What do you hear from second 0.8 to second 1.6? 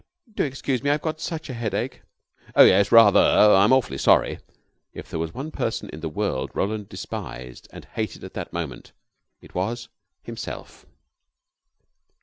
me. I've got such a